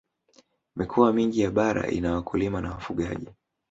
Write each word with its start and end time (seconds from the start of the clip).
mikoa 0.75 1.13
mingi 1.13 1.41
ya 1.41 1.51
bara 1.51 1.87
ina 1.91 2.13
wakulima 2.13 2.61
na 2.61 2.71
wafugaji 2.71 3.29